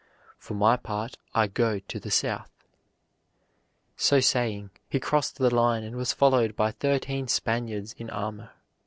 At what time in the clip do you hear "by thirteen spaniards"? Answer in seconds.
6.55-7.93